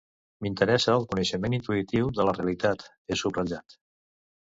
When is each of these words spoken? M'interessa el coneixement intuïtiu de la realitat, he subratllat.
M'interessa 0.45 0.95
el 1.01 1.05
coneixement 1.11 1.57
intuïtiu 1.59 2.11
de 2.19 2.27
la 2.31 2.37
realitat, 2.41 2.91
he 3.11 3.23
subratllat. 3.25 3.83